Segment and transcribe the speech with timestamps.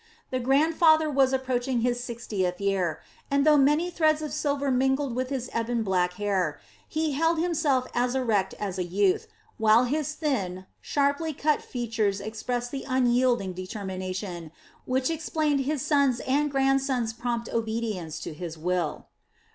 [0.31, 5.29] The grandfather was approaching his sixtieth year, and though many threads of silver mingled with
[5.29, 9.27] his ebon black hair, he held himself as erect as a youth,
[9.59, 14.51] while his thin, sharply cut features expressed the unyielding determination,
[14.85, 19.05] which explained his son's and grandson's prompt obedience to his will.